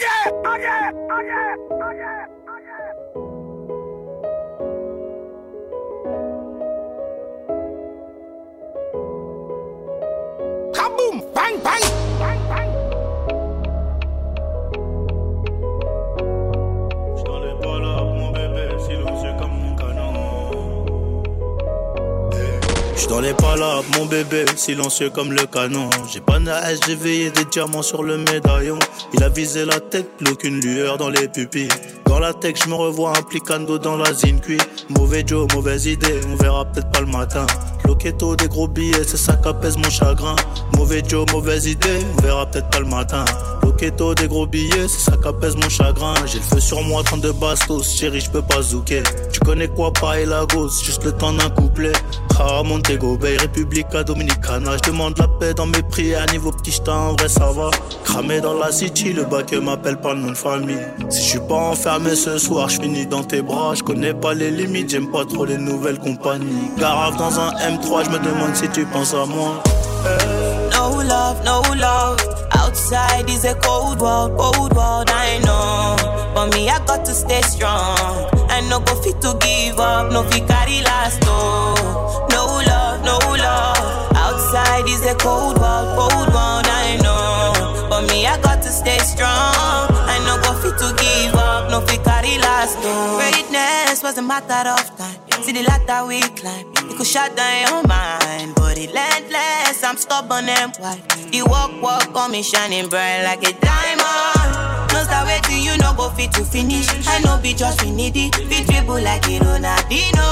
[0.00, 1.56] oye, oye.
[10.72, 11.34] Kaboom!
[11.34, 11.99] Bang, bang!
[23.10, 25.90] Dans les palabres, mon bébé, silencieux comme le canon.
[26.12, 28.78] J'ai pas hache, j'ai veillé des diamants sur le médaillon.
[29.12, 31.68] Il a visé la tête, plus aucune lueur dans les pupilles.
[32.06, 34.60] Dans la tech, je me revois implicando dans la zincuit.
[34.90, 37.46] Mauvais Joe, mauvaise idée, on verra peut-être pas le matin.
[37.84, 40.36] Loquetto, des gros billets, c'est ça qu'apaise mon chagrin.
[40.76, 43.24] Mauvais Joe, mauvaise idée, on verra peut-être pas le matin.
[43.62, 46.14] Loquetto, des gros billets, c'est ça qu'apaise mon chagrin.
[46.26, 49.02] J'ai le feu sur moi, 32 bastos, chérie, je peux pas zouker.
[49.32, 51.92] Tu connais quoi, pas et la gosse, juste le temps d'un couplet.
[52.38, 54.76] Ah, Montego Bay, Republica Dominicana.
[54.78, 57.70] Je demande la paix dans mes prières, niveau petit j't'en en vrai ça va.
[58.04, 60.78] Cramé dans la city, le bac m'appelle pas le nom de famille.
[61.10, 63.74] Si je suis pas enfermé ce soir, je finis dans tes bras.
[63.74, 66.70] Je connais pas les limites, j'aime pas trop les nouvelles compagnies.
[66.78, 69.62] Garave dans un M3, je me demande si tu penses à moi.
[70.72, 72.18] No love, no love.
[72.52, 75.96] Outside is a cold world, cold world, I know.
[76.34, 78.28] But me, I got to stay strong.
[78.48, 82.26] I no go fit to give up, no fit carry last, oh.
[82.30, 84.16] No love, no love.
[84.16, 87.88] Outside is a cold world, cold world, I know.
[87.88, 89.88] But me, I got to stay strong.
[90.12, 93.18] I no go fit to give up, no fit carry last, oh.
[93.18, 95.16] Greatness was a matter of time.
[95.42, 96.66] See the ladder we climb,
[97.00, 99.82] it could shut down your mind, but relentless.
[99.82, 101.02] I'm stubborn and white.
[101.32, 104.92] The walk, walk on me shining bright like a diamond.
[104.92, 106.86] No start waiting, you no go fit to finish.
[107.08, 108.34] I know be just we need it.
[108.34, 110.28] Fit dribble like it Ronaldinho.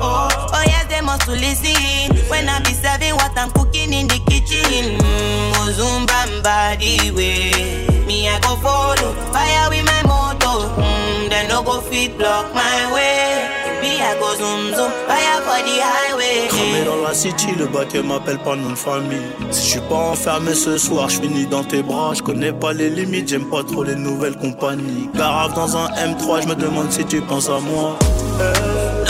[0.00, 2.16] Oh, oh yes, they must to listen.
[2.30, 4.98] When I be serving what I'm cooking in the kitchen.
[4.98, 8.04] Mm, Ozumbamba the way.
[8.06, 9.12] Me, I go follow.
[9.32, 10.68] Fire with my motor.
[10.80, 13.57] Mm, they no go fit block my way.
[13.88, 14.90] Me, I go zoom zoom.
[15.08, 16.48] Fire for the highway.
[16.48, 19.30] Cramé dans la city, le bac m'appelle pas nom de famille.
[19.50, 22.12] Si je suis pas enfermé ce soir, je finis dans tes bras.
[22.14, 25.08] Je connais pas les limites, j'aime pas trop les nouvelles compagnies.
[25.14, 27.96] Garave dans un M3, je me demande si tu penses à moi.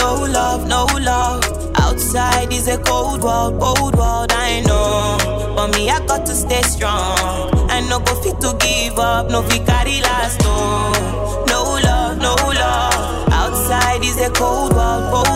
[0.01, 1.41] No love, no love.
[1.77, 5.55] Outside is a cold world, cold world, I know.
[5.57, 7.51] But me, I got to stay strong.
[7.71, 10.01] I no go fit to give up, no fit carry
[14.31, 15.28] cold world, cold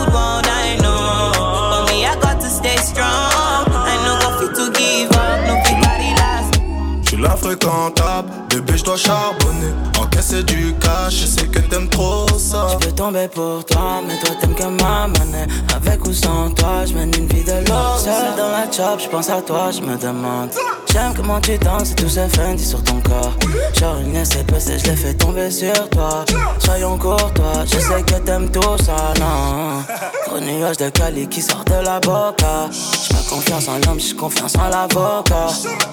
[8.49, 9.73] bébé je dois charbonner.
[9.99, 12.67] Encaisser du cash, je sais que t'aimes trop ça.
[12.73, 15.47] Je peux tomber pour toi, mais toi t'aimes que ma monnaie.
[15.75, 17.99] Avec ou sans toi, je mène une vie de l'or.
[17.99, 20.49] Seul dans la chop, je pense à toi, je me demande.
[20.91, 23.33] J'aime comment tu danses et tout ce Fendi sur ton corps.
[23.79, 26.23] Genre une SPC, je l'ai fait tomber sur toi.
[26.59, 29.83] Soyons courtois, je sais que t'aimes tout ça, non.
[30.27, 32.69] Gros nuage de Cali qui sort de la boca.
[32.71, 35.47] J'mets confiance en l'homme, j'ai confiance en l'avocat.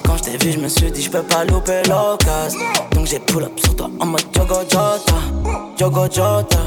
[0.04, 2.60] Quand je t'ai vu, je me suis dit je peux pas louper l'occasion.
[2.92, 5.14] Donc j'ai pull up sur toi en mode Jogo Jota.
[5.78, 6.58] Jogo Jota,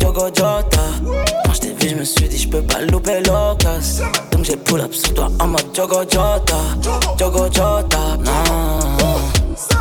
[0.00, 0.82] Jogo Jota.
[1.44, 4.06] Quand je t'ai vu, je me suis dit je peux pas louper l'occasion.
[4.32, 6.56] Donc j'ai pull up sur toi en mode Jogo Jota.
[7.18, 8.78] Jogo Jota, non.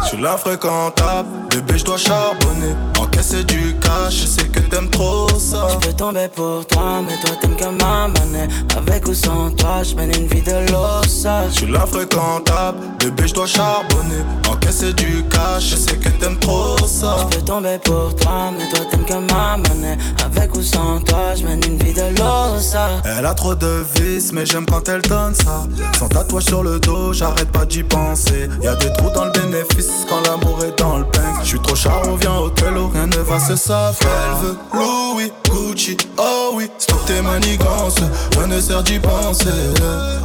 [0.03, 2.75] Je suis la fréquentable, bébé je dois charbonner
[3.07, 5.67] Encaisser du cash, je sais que t'aimes trop ça.
[5.71, 9.81] Je peux tomber pour toi, mais toi t'aimes que ma monnaie Avec ou sans toi,
[9.83, 14.23] je mène une vie de l'ossa Je suis la fréquentable, bébé je dois charbonner.
[14.49, 17.17] Encaisser du cash, je sais que t'aimes trop ça.
[17.31, 21.33] Je peux tomber pour toi, mais toi t'aimes que ma monnaie Avec ou sans toi,
[21.35, 25.01] je mène une vie de l'ossa Elle a trop de vices, mais j'aime quand elle
[25.01, 25.65] donne ça.
[25.97, 28.49] Sans tatouage sur le dos, j'arrête pas d'y penser.
[28.61, 31.75] Y'a des trous dans le bénéfice quand l'amour est dans le pain Je suis trop
[31.75, 33.93] charo, viens au tello, rien ne va se savoir.
[34.03, 36.69] Elle veut Louis, Gucci, oh oui.
[36.77, 37.99] Stop tes manigances,
[38.37, 39.45] rien ne sert d'y penser.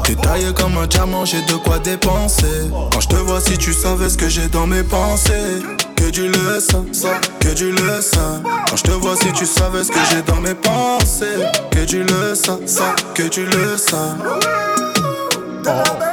[0.04, 2.70] T'es taillé comme un diamant, j'ai de quoi dépenser.
[2.93, 5.62] Quand je te vois, si tu savais ce que j'ai dans mes pensées.
[5.96, 6.82] Que du le ça,
[7.38, 8.43] que du le sang.
[8.69, 12.02] Quand je te vois, si tu savais ce que j'ai dans mes pensées, que du
[12.02, 12.58] le ça,
[13.14, 14.17] que du le sang.
[15.64, 16.12] Je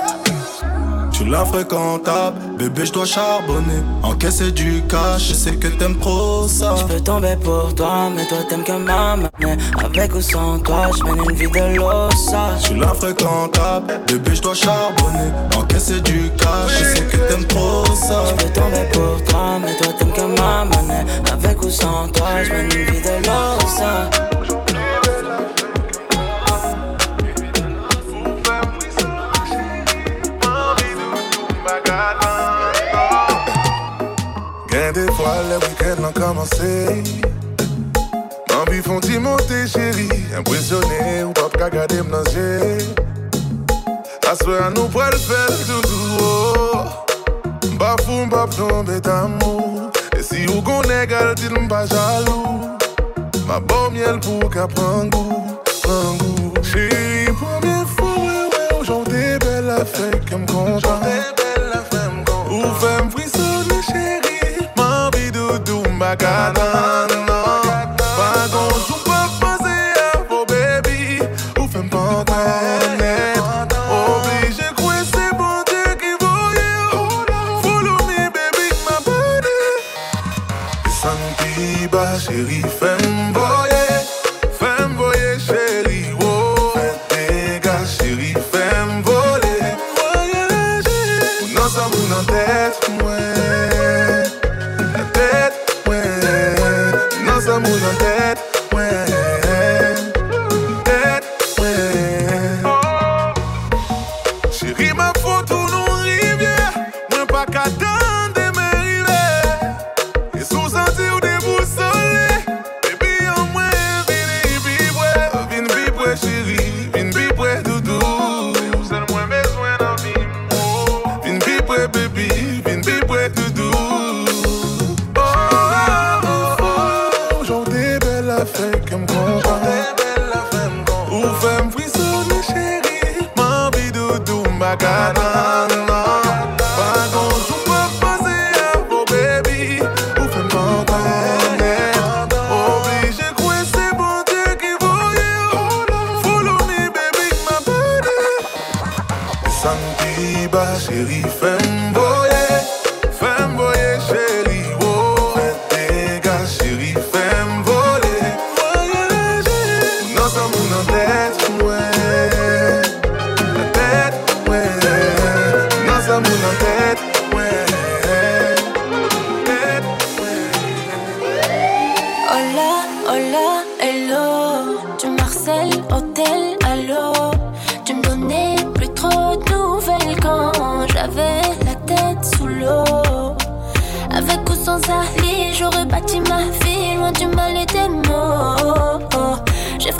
[1.19, 3.81] suis la fréquentable, bébé je dois charbonner.
[4.03, 6.75] Encaisser du cash, je sais que t'aimes trop ça.
[6.77, 10.87] Je peux tomber pour toi, mais toi t'aimes que ma monnaie Avec ou sans toi,
[10.97, 15.31] je mène une vie de l'ossa Je suis la fréquentable, bébé je dois charbonner.
[15.57, 18.23] Encaisser du cash, je sais que t'aimes trop ça.
[18.29, 22.43] Je peux tomber pour toi, mais toi t'aimes que ma monnaie Avec ou sans toi,
[22.43, 24.28] je mène une vie de l'ossa
[35.29, 37.03] fois le week-end a commencé.
[38.59, 40.09] Envie font monter, chérie.
[40.37, 42.23] Impressionné ou pas qu'à garder me
[44.27, 45.81] À à nous pas le faire tout
[46.21, 46.77] oh.
[47.79, 49.91] Bah fou, pas tomber d'amour.
[50.17, 52.77] Et si vous connaissez, gardez-nous pas jaloux.
[53.47, 55.45] Ma bonne miel pour qu'à prendre goût,
[55.81, 56.53] prendre goût.
[56.61, 60.99] Chérie, première fois, ouais, ouais, aujourd'hui, belle affaire, comme content.
[66.09, 66.58] devagar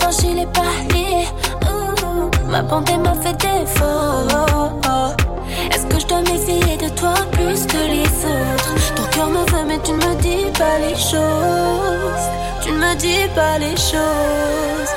[0.09, 1.27] ton gilet pâlé.
[1.63, 2.51] Mmh.
[2.51, 3.85] Ma bandée m'a fait défaut.
[5.71, 8.95] Est-ce que je dois m'éveiller de toi plus que les autres?
[8.95, 12.25] Ton cœur me veut, mais tu ne me dis pas les choses.
[12.61, 14.93] Tu ne me dis pas les choses.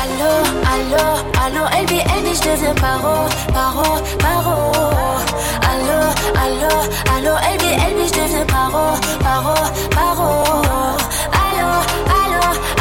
[0.00, 0.32] Allô,
[0.74, 1.04] allô,
[1.44, 4.72] allô, LBN et je deviens paro, paro, paro.
[5.70, 6.00] Allô,
[6.44, 6.74] allô,
[7.14, 9.54] allô, LBN et je deviens paro, paro,
[9.90, 10.28] paro.
[11.32, 11.70] Allô,
[12.20, 12.77] allô.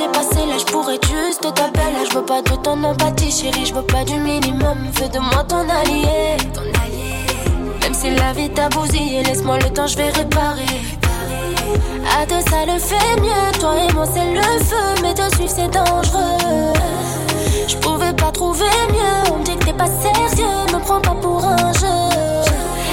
[0.00, 3.74] j'ai passé l'âge pour être juste t'appeler Je veux pas de ton empathie, chérie, je
[3.74, 4.78] veux pas du minimum.
[4.94, 6.36] Fais de moi ton allié.
[6.54, 7.26] Ton allié.
[7.82, 10.80] Même si la vie t'a bousillé, laisse-moi le temps, je vais réparer.
[12.18, 13.60] À deux, ça le fait mieux.
[13.60, 16.72] Toi et moi, c'est le feu, mais te suivre, c'est dangereux.
[17.68, 19.32] Je pouvais pas trouver mieux.
[19.32, 22.00] On me dit que t'es pas sérieux, me prends pas pour un jeu.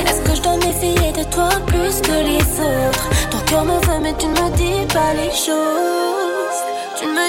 [0.07, 3.07] Est-ce que je dois m'essayer de toi plus que les autres?
[3.31, 6.16] Ton cœur me veut, mais tu ne me dis pas les choses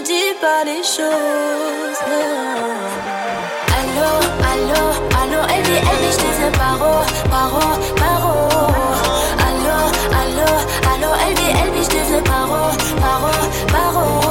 [0.05, 1.99] dis pas les choses.
[3.79, 4.11] Allô,
[4.53, 4.83] allô,
[5.21, 6.93] allô, Eddie, Eddie, je disais paro,
[7.31, 8.33] paro, paro.
[9.47, 9.79] Allô,
[10.21, 10.51] allô,
[10.93, 12.61] allô, Eddie, Eddie, je disais paro,
[13.01, 13.33] paro,
[13.73, 14.28] paro.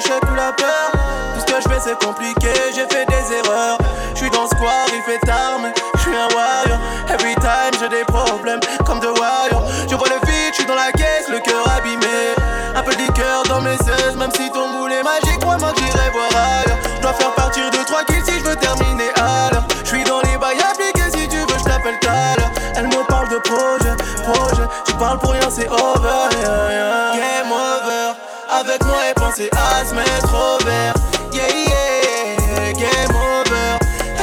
[0.00, 3.78] Tout ce que je fais c'est compliqué, j'ai fait des erreurs.
[4.14, 6.78] Je suis dans square, il fait tard, mais je suis un warrior.
[7.08, 9.62] Every time j'ai des problèmes comme de warrior.
[9.90, 12.34] Je vois le vide, je suis dans la caisse, le cœur abîmé.
[12.76, 15.80] Un peu de cœur dans mes cesses, même si ton boule est magique, crois-moi que
[15.80, 16.78] j'irai voir ailleurs.
[16.96, 19.66] Je dois faire partir de 3 kills si je terminer à l'heure.
[19.82, 22.50] Je suis dans les bails appliqués, si tu veux, je t'appelle tout à l'heure.
[22.76, 24.68] Elle me parle de projet, projet.
[24.86, 26.28] Tu parles pour rien, c'est over.
[26.38, 27.16] Yeah, yeah.
[27.16, 28.14] Game over
[28.50, 29.07] avec moi.
[29.38, 30.94] C'est asthme trop vert.
[31.32, 33.78] Yeah, yeah, game over.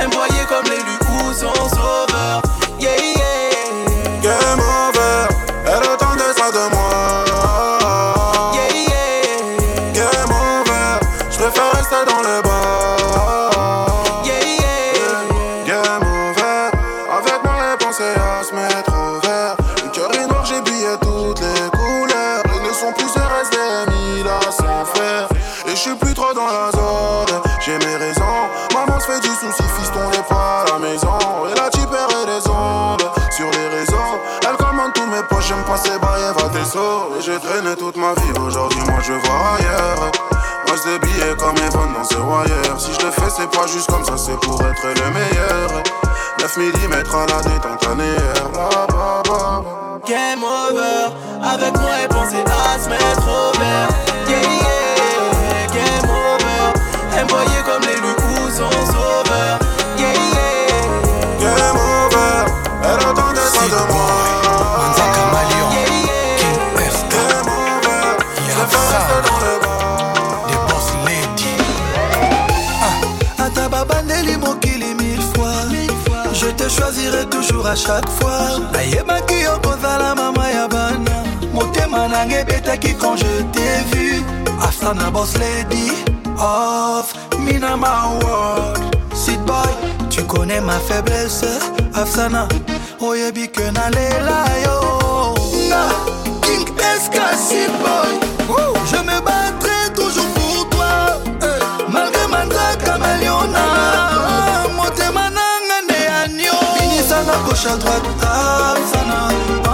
[0.05, 2.41] Envoyé comme les loups sont sauveurs.
[2.81, 5.29] Yeah, yeah, game over.
[5.67, 7.23] Elle attendait ça de moi.
[8.55, 10.99] Yeah, yeah, game over.
[11.31, 12.74] Je préfère rester dans le bar.
[44.17, 45.83] C'est pour être le meilleur.
[46.39, 48.49] 9 mm à la détente annéaire.
[50.07, 51.11] Game over,
[51.43, 53.89] avec moi et penser à se mettre au vert.
[54.27, 56.73] Yeah, yeah, game over.
[57.27, 57.64] Voyait
[77.75, 78.59] chaque fois.
[78.73, 81.23] Nayebaki yo kozala mama ya bana.
[81.53, 84.23] Motema nanga ebetaki quand je t'ai vu.
[84.61, 85.91] After boss lady
[86.39, 88.79] of mina my world.
[89.13, 89.71] Sit boy
[90.09, 91.59] tu connais ma faiblesse.
[91.93, 92.47] Afsana
[92.99, 95.35] oyebi ke nalela yo.
[95.67, 95.83] Nga
[96.41, 98.13] king eska Sit boy.
[98.89, 99.64] Je me battrai
[107.35, 109.29] binisanga gauche à droite afsana.
[109.47, 109.64] wamba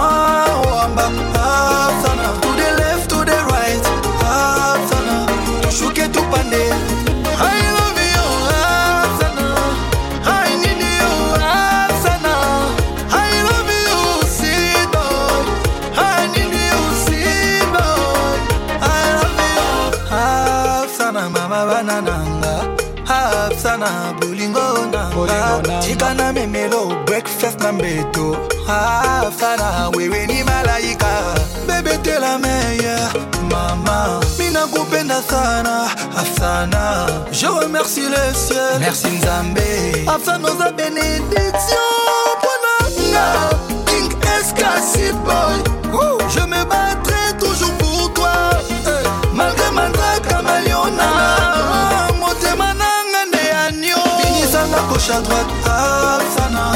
[27.92, 28.36] breakfast na mbeto
[28.68, 31.34] afsana wewe ni malaika.
[31.66, 33.12] Bebe te la meilleure
[33.50, 34.20] mama.
[34.38, 37.06] Mina kupenda sana afsana.
[37.32, 38.78] Je remercie le ciel.
[38.80, 40.04] Merci nzambe.
[40.06, 41.90] Afsana oza bénédiction
[42.38, 42.74] mpona
[43.10, 43.50] nga
[43.86, 45.62] king escasip boy.
[46.34, 48.32] Je me battrai toujours pour toi.
[49.34, 51.08] Malgré manzaka maliona
[52.20, 56.72] motema nanga nde anio binisanga gauche à droite afsana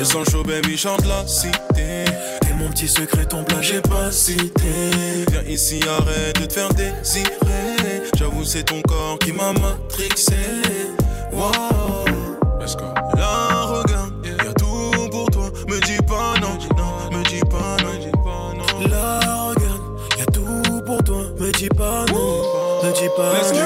[0.00, 2.04] Je sens chaud, baby, chante la cité.
[2.70, 4.52] Mon petit secret, ton plat, j'ai pas cité.
[5.32, 8.04] Viens ici, arrête de te faire désirer.
[8.16, 10.36] J'avoue, c'est ton corps qui m'a matrixé.
[11.32, 11.50] Wow.
[12.60, 12.84] Let's go.
[13.16, 15.50] Là, regarde, y'a tout pour toi.
[15.66, 18.88] Me dis pas non, non, me dis pas non, me dis pas non.
[18.88, 19.82] Là, regarde,
[20.16, 21.22] y'a tout pour toi.
[21.40, 22.44] Me dis pas non,
[22.84, 23.59] me dis pas non.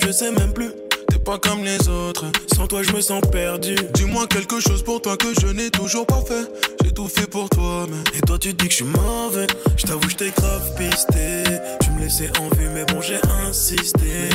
[0.00, 0.70] Je sais même plus.
[1.08, 3.74] T'es pas comme les autres, sans toi je me sens perdu.
[3.94, 6.50] Dis-moi quelque chose pour toi que je n'ai toujours pas fait.
[6.84, 8.18] J'ai tout fait pour toi, mais.
[8.18, 9.46] Et toi tu dis que je suis mauvais.
[9.76, 11.44] Je t'avoue, je t'ai grave pisté.
[11.82, 14.28] Tu me laissais en vue, mais bon, j'ai insisté.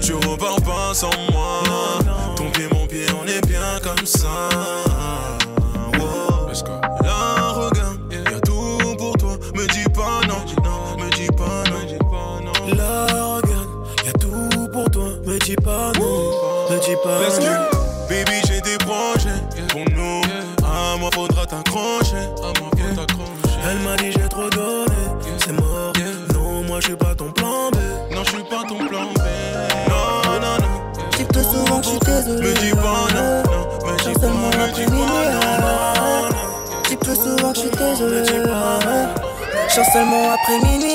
[0.00, 1.62] Tu repars pas sans moi.
[2.36, 4.49] Ton pied, mon pied, on est bien comme ça.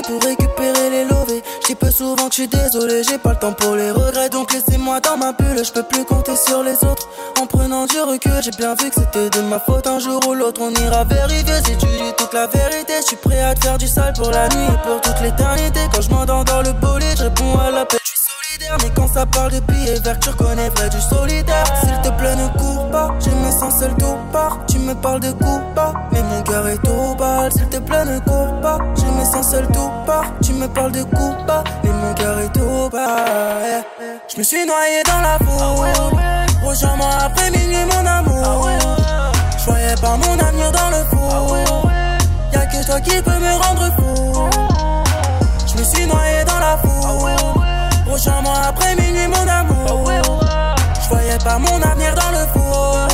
[0.08, 1.44] Pour récupérer les lovés.
[1.64, 4.30] J'dis peu souvent que suis désolé, j'ai pas le temps pour les regrets.
[4.30, 7.08] Donc laissez-moi dans ma bulle, je peux plus compter sur les autres.
[7.42, 9.88] En prenant du recul, j'ai bien vu que c'était de ma faute.
[9.88, 12.94] Un jour ou l'autre, on ira vérifier si tu dis toute la vérité.
[13.02, 15.80] Je suis prêt à te faire du sale pour la nuit et pour toute l'éternité.
[15.94, 18.00] Quand je m'endors dans le bolide, je réponds à l'appel,
[18.66, 18.78] solidaire.
[18.84, 21.66] Mais quand ça parle de billets verts, tu reconnais vrai du solitaire.
[21.82, 24.60] S'il te plaît, ne cours pas, je me sens seul tout part.
[24.68, 27.52] Tu me parles de coups pas, mais mon cœur est au bal.
[27.52, 30.26] S'il te plaît, ne cours pas, je me sens seul tout part.
[30.44, 33.84] Tu me parles de coups pas, mais mon cœur est au bal.
[34.28, 36.68] Je me suis noyé dans la foule.
[36.68, 38.70] Rejoins-moi après minuit, mon amour.
[39.58, 41.58] Je voyais pas mon avenir dans le four.
[42.54, 44.50] Y'a que toi qui peux me rendre fou.
[45.68, 47.55] Je me suis noyé dans la foule.
[48.16, 50.10] Rejoins-moi après minuit, mon amour.
[51.04, 53.08] Je voyais pas mon avenir dans le four.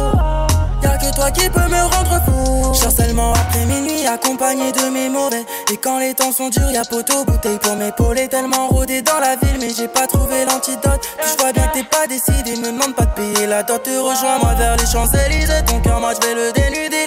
[0.83, 2.73] Y'a que toi qui peux me rendre fou.
[2.95, 5.43] seulement après minuit, accompagné de mes mauvais.
[5.71, 8.27] Et quand les temps sont durs, y'a poteau, bouteille pour m'épauler.
[8.27, 11.01] Tellement rodé dans la ville, mais j'ai pas trouvé l'antidote.
[11.17, 13.81] Puis je vois bien que t'es pas décidé, me demande pas de payer la dot.
[13.81, 15.65] Te rejoins-moi vers les Champs-Élysées.
[15.65, 16.50] Ton cœur, moi je vais le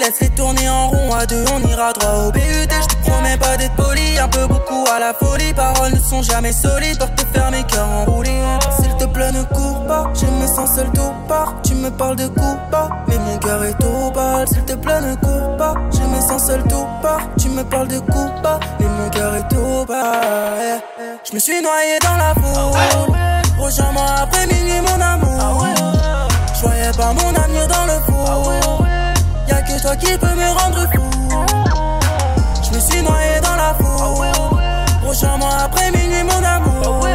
[0.04, 0.14] dénuder.
[0.14, 2.40] Laisse-les tourner en rond à deux, on ira droit au BUT.
[2.40, 5.52] Je te promets pas d'être poli, un peu beaucoup à la folie.
[5.54, 8.42] Paroles ne sont jamais solides, pour te faire mes cœurs enroulés.
[8.80, 11.54] S'il te plaît, ne cours pas, je me sens seul tout part.
[11.62, 14.46] Tu me parles de coups pas, mais mon cœur est au bal.
[14.48, 17.20] S'il te plaît, ne cours pas, je me sens seul tout part.
[17.38, 20.82] Tu me parles de coups pas, mais mon cœur est au bal.
[21.28, 23.14] Je me suis noyé dans la foule.
[23.58, 25.66] Rejoins-moi après minuit, mon amour.
[26.54, 28.83] Je voyais pas mon avenir dans le four.
[29.48, 31.10] Y'a que toi qui peux me rendre fou.
[32.62, 34.26] Je me suis noyé dans la foule.
[35.06, 37.06] Rejoins-moi après minuit, mon amour.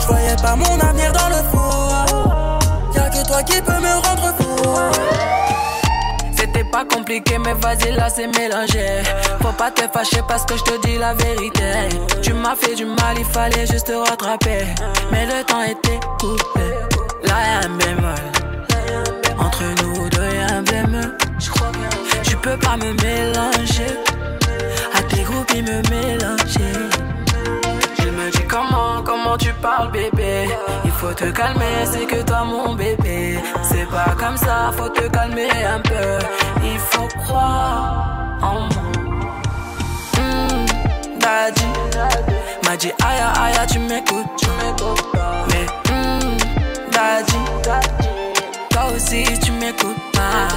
[0.00, 2.58] Je voyais pas mon avenir dans le four.
[2.94, 4.56] Y'a que toi qui peux me rendre fou.
[6.36, 9.02] C'était pas compliqué, mais vas-y, là c'est mélangé.
[9.40, 11.88] Faut pas te fâcher parce que je te dis la vérité.
[12.22, 14.66] Tu m'as fait du mal, il fallait juste te rattraper.
[15.10, 16.66] Mais le temps était coupé.
[17.24, 18.14] Là y'a un bémol.
[19.38, 19.95] Entre nous
[21.38, 23.98] Tu peux pas me mélanger.
[24.94, 26.72] À tes groupes, ils me mélanger.
[27.98, 30.48] Il me dit comment, comment tu parles bébé.
[30.84, 33.38] Il faut te calmer, c'est que toi mon bébé.
[33.62, 36.18] C'est pas comme ça, faut te calmer un peu.
[36.62, 38.82] Il faut croire en moi.
[40.18, 41.66] Mmh, Daddy.
[42.64, 44.48] M'a dit aïe aïe tu m'écoutes.
[45.50, 46.36] Mais mmh,
[46.90, 48.15] Daddy
[48.94, 50.48] aussi tu m'écoutes pas.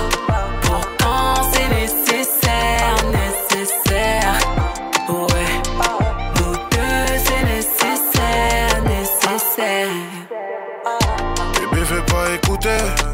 [0.62, 3.39] Pourtant c'est nécessaire, nécessaire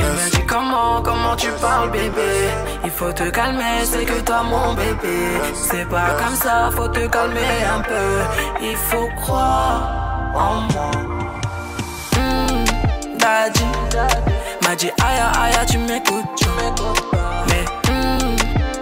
[0.00, 0.30] laisse.
[0.30, 2.32] dis comment, comment tu parles, bébé?
[2.84, 5.18] Il faut te calmer, c'est que toi mon bébé.
[5.54, 7.40] C'est pas comme ça, faut te calmer
[7.76, 8.10] un peu.
[8.60, 9.82] Il faut croire
[10.34, 10.90] en moi.
[12.16, 13.64] Mmh, daddy,
[14.62, 16.46] m'a dit aïe aïe, tu m'écoutes.
[17.48, 18.36] Mais mmh,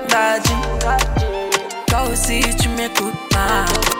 [0.08, 0.54] daddy,
[1.86, 3.95] toi aussi tu m'écoutes pas.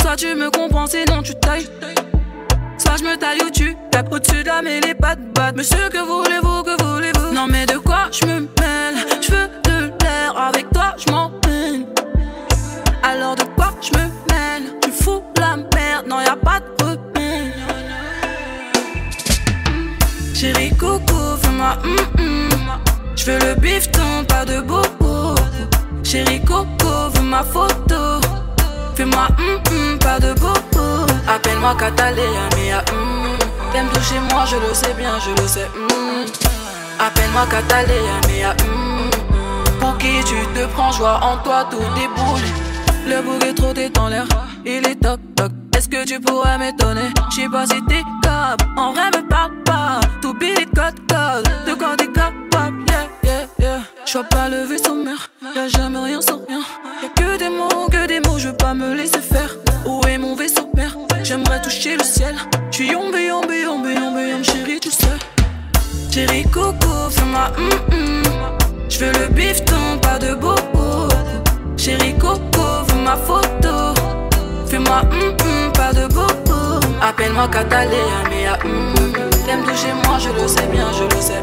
[0.00, 1.68] Soit tu me comprends, sinon tu tailles.
[2.78, 5.56] Soit je me taille ou tu tapes au-dessus de la pas de batte.
[5.56, 6.29] Monsieur, que voulez-vous,
[34.32, 35.68] moi, je le sais bien, je le sais.
[36.98, 39.10] Appelle-moi Catalina, mais hum.
[39.80, 42.46] Pour qui tu te prends, joie en toi, tout déboule.
[43.08, 43.42] Le bouc
[43.78, 44.26] est trop l'air,
[44.66, 45.50] il est toc toc.
[45.74, 47.08] Est-ce que tu pourrais m'étonner?
[47.30, 50.00] J'sais pas si t'es capable, en vrai me parle pas.
[50.20, 53.78] Tout billet code code, de quoi t'es capable, yeah yeah yeah.
[54.04, 56.60] J'vois pas le vaisseau mère, y'a jamais rien sans rien.
[57.02, 59.56] Y'a que des mots, que des mots, je veux pas me laisser faire.
[59.86, 60.96] Où est mon vaisseau père?
[61.22, 62.36] J'aimerais toucher le ciel.
[62.70, 65.06] J'suis yombe, yombe, yombe, yombe, yombe, chérie, tu sais.
[66.10, 68.22] Chérie coco, fais-moi hum hum.
[68.88, 71.08] J'veux le bifton, pas de bobo.
[71.76, 73.94] Chérie coco, veux ma photo.
[74.66, 76.80] Fais-moi hum hum, pas de bobo.
[77.00, 78.94] Appelle-moi Catalina, mais ah hum.
[79.46, 81.42] T'aimes toucher moi, je le sais bien, je le sais.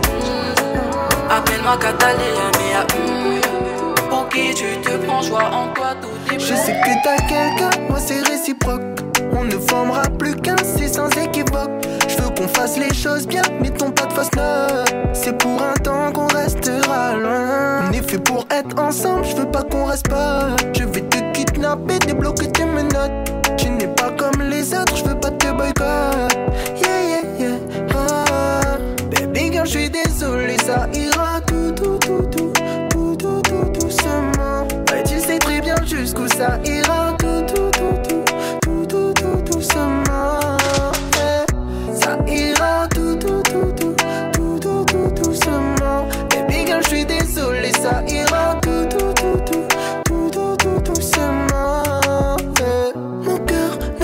[1.30, 4.08] Appelle-moi Catalina, mais ah hum.
[4.10, 7.18] Pour qui tu te prends, je vois en toi tout est Je sais que t'as
[7.18, 7.70] quelqu'un,
[8.00, 8.82] c'est réciproque.
[9.32, 11.72] On ne formera plus qu'un, c'est sans équivoque.
[12.08, 14.94] Je veux qu'on fasse les choses bien, mettons pas de fausse note.
[15.14, 17.88] C'est pour un temps qu'on restera loin.
[17.88, 20.56] On est fait pour être ensemble, je veux pas qu'on reste pas.
[20.78, 23.12] Je vais te kidnapper, débloquer tes menottes.
[23.58, 26.38] Tu n'es pas comme les autres, je veux pas te boycott.
[26.82, 27.58] Yeah, yeah, yeah.
[27.96, 28.78] Ah.
[29.12, 32.52] Baby girl, je suis désolé, ça ira tout, tout, tout, tout,
[32.90, 34.68] tout, tout, tout, doucement.
[34.92, 37.27] Ouais, tu sais très bien jusqu'où ça ira tout, tout, tout,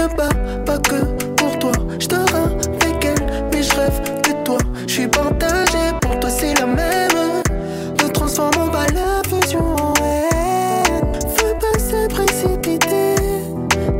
[0.07, 1.03] pas que
[1.35, 1.71] pour toi.
[1.99, 4.57] Je dors avec elle, mais je rêve que toi.
[4.87, 7.41] Je suis partagé, pour toi c'est la même.
[8.01, 11.11] Ne transformons pas la fusion en haine.
[11.35, 13.15] Faut pas se précipiter.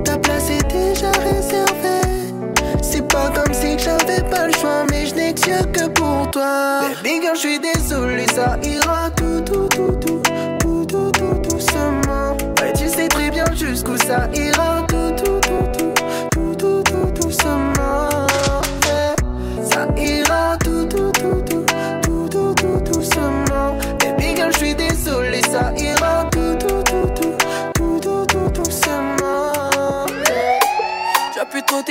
[0.03, 2.33] Ta place est déjà réservée.
[2.81, 5.13] C'est pas comme si j'avais pas le choix, mais je
[5.71, 6.81] que pour toi.
[7.03, 8.82] Baby girl, désolé, ça ira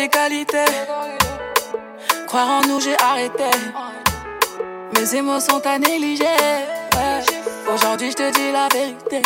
[0.03, 0.73] tes qualités.
[2.27, 3.51] Croire en nous, j'ai arrêté.
[4.95, 6.35] Mes émotions t'as négligé.
[7.73, 9.23] Aujourd'hui, je te dis la vérité.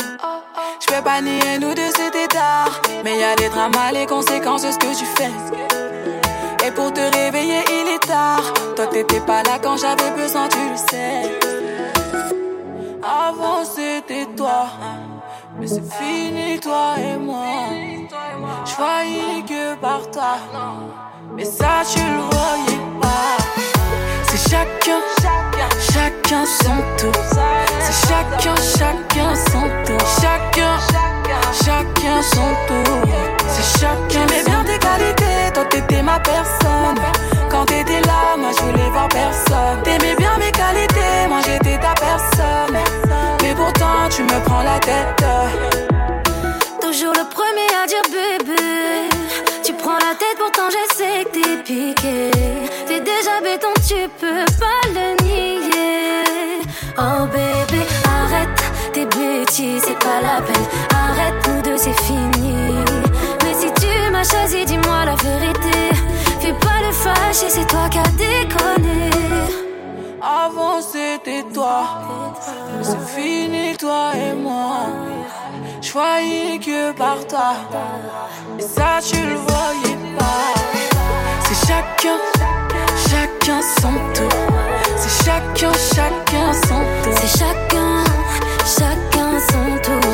[0.81, 2.83] Je peux pas nier nous deux, c'était tard.
[3.05, 5.35] Mais y a des dramas, les conséquences de ce que tu fais.
[6.67, 8.53] Et pour te réveiller, il est tard.
[8.75, 11.23] Toi, t'étais pas là quand j'avais besoin, tu le sais.
[13.03, 14.67] Avant, c'était toi.
[15.59, 17.96] Mais c'est fini, toi et moi.
[18.79, 20.37] Voyais que par toi.
[21.35, 23.39] Mais ça, tu le voyais pas.
[24.25, 25.01] C'est chacun,
[25.81, 27.23] chacun son tour.
[27.81, 30.09] C'est chacun, chacun son tour.
[30.21, 30.77] Chacun,
[31.65, 32.99] chacun son tour.
[33.49, 33.97] C'est chacun.
[34.11, 37.01] J'aimais bien tes qualités, toi t'étais ma personne.
[37.49, 39.83] Quand t'étais là, moi je voulais voir personne.
[39.85, 42.77] T'aimais bien mes qualités, moi j'étais ta personne.
[43.43, 45.86] Mais pourtant, tu me prends la tête.
[50.77, 52.31] Je sais que t'es piqué.
[52.87, 56.61] T'es déjà béton, tu peux pas le nier.
[56.99, 58.61] Oh bébé, arrête
[58.93, 60.67] tes bêtises, c'est pas la peine.
[60.91, 62.55] Arrête, nous deux, c'est fini.
[63.43, 65.79] Mais si tu m'as choisi, dis-moi la vérité.
[66.41, 69.11] Fais pas le fâché, c'est toi qui as déconné.
[70.23, 71.85] Avant c'était toi,
[72.83, 74.87] c'est fini toi et moi.
[75.81, 77.55] Je voyais que par toi,
[78.59, 80.06] et ça tu le voyais.
[81.47, 82.19] C'est chacun,
[83.09, 84.39] chacun son tour.
[84.97, 87.15] C'est chacun, chacun son tour.
[87.21, 88.05] C'est chacun,
[88.77, 90.13] chacun son tour.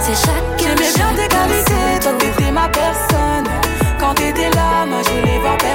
[0.00, 0.76] C'est chacun.
[0.76, 3.48] J'aimais bien tes qualités, toi t'étais ma personne.
[3.98, 5.67] Quand t'étais là, moi je voulais voir personne.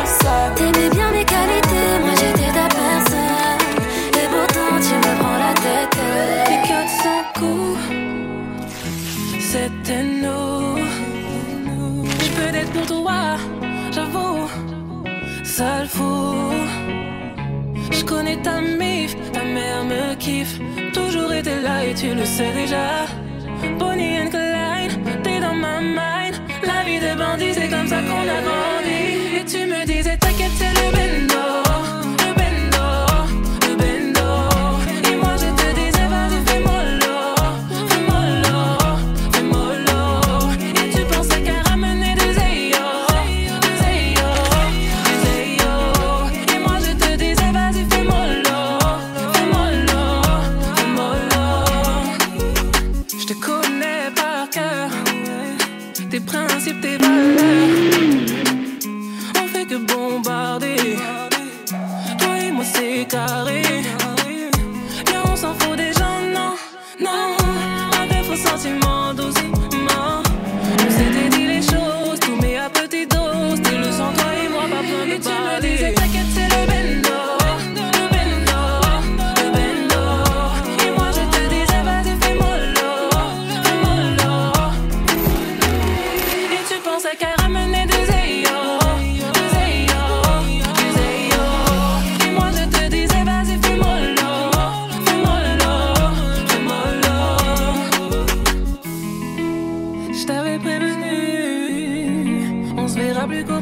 [103.24, 103.62] t'as plus qu'au.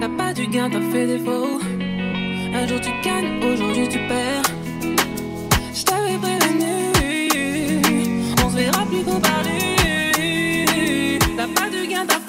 [0.00, 1.60] T'as pas du gain, t'as fait défaut.
[2.54, 4.42] Un jour tu gagnes, aujourd'hui tu perds.
[5.74, 6.74] Je t'avais prévenu,
[8.44, 9.60] on se verra plus qu'au palu.
[11.36, 12.21] T'as pas du gain, t'as